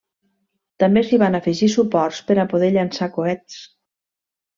També 0.83 1.01
s'hi 1.09 1.19
van 1.23 1.37
afegir 1.39 1.69
suports 1.73 2.21
per 2.29 2.37
a 2.45 2.47
poder 2.55 2.71
llançar 2.79 3.09
coets. 3.19 3.59